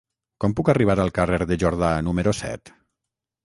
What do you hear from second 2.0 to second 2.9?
número set?